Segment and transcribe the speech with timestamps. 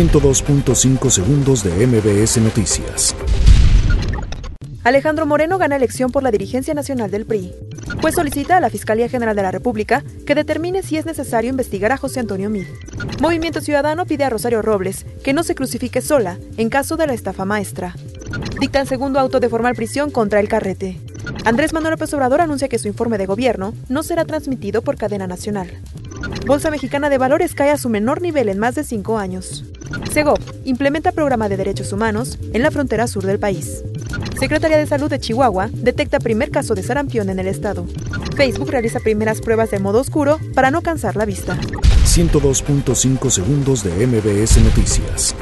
[0.00, 3.14] 102.5 segundos de MBS Noticias.
[4.82, 7.52] Alejandro Moreno gana elección por la dirigencia nacional del PRI.
[8.00, 11.92] Pues solicita a la Fiscalía General de la República que determine si es necesario investigar
[11.92, 12.64] a José Antonio Mid.
[13.20, 17.12] Movimiento Ciudadano pide a Rosario Robles que no se crucifique sola en caso de la
[17.12, 17.94] estafa maestra.
[18.58, 20.98] Dictan segundo auto de formal prisión contra el carrete.
[21.44, 25.26] Andrés Manuel López Obrador anuncia que su informe de gobierno no será transmitido por cadena
[25.26, 25.68] nacional.
[26.46, 29.64] Bolsa Mexicana de Valores cae a su menor nivel en más de cinco años.
[30.12, 33.82] Segov implementa programa de derechos humanos en la frontera sur del país.
[34.38, 37.86] Secretaría de Salud de Chihuahua detecta primer caso de sarampión en el estado.
[38.36, 41.56] Facebook realiza primeras pruebas de modo oscuro para no cansar la vista.
[42.04, 45.36] 102.5 segundos de MBS Noticias.